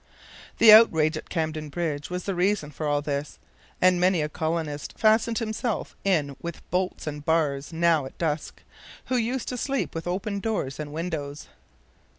The 0.57 0.73
outrage 0.73 1.15
at 1.15 1.29
Camden 1.29 1.69
Bridge 1.69 2.09
was 2.09 2.23
the 2.23 2.33
reason 2.33 2.71
for 2.71 2.87
all 2.87 3.03
this, 3.03 3.37
and 3.79 3.99
many 4.01 4.23
a 4.23 4.29
colonist 4.29 4.97
fastened 4.97 5.37
himself 5.37 5.95
in 6.03 6.35
with 6.41 6.67
bolts 6.71 7.05
and 7.05 7.23
bars 7.23 7.71
now 7.71 8.07
at 8.07 8.17
dusk, 8.17 8.63
who 9.05 9.15
used 9.15 9.47
to 9.49 9.57
sleep 9.57 9.93
with 9.93 10.07
open 10.07 10.39
doors 10.39 10.79
and 10.79 10.91
windows. 10.91 11.49